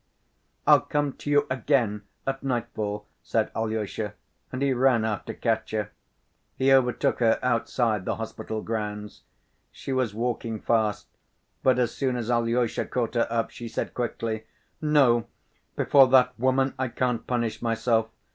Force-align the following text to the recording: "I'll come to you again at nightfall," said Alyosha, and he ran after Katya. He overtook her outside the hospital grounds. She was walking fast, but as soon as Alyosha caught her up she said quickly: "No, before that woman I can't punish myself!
"I'll 0.65 0.81
come 0.81 1.13
to 1.17 1.29
you 1.29 1.45
again 1.47 2.05
at 2.25 2.41
nightfall," 2.41 3.05
said 3.21 3.51
Alyosha, 3.55 4.15
and 4.51 4.63
he 4.63 4.73
ran 4.73 5.05
after 5.05 5.31
Katya. 5.31 5.91
He 6.55 6.73
overtook 6.73 7.19
her 7.19 7.37
outside 7.43 8.05
the 8.05 8.15
hospital 8.15 8.63
grounds. 8.63 9.21
She 9.71 9.93
was 9.93 10.15
walking 10.15 10.59
fast, 10.59 11.05
but 11.61 11.77
as 11.77 11.93
soon 11.93 12.15
as 12.15 12.31
Alyosha 12.31 12.83
caught 12.85 13.13
her 13.13 13.27
up 13.29 13.51
she 13.51 13.67
said 13.67 13.93
quickly: 13.93 14.45
"No, 14.81 15.27
before 15.75 16.07
that 16.07 16.33
woman 16.39 16.73
I 16.79 16.87
can't 16.87 17.27
punish 17.27 17.61
myself! 17.61 18.09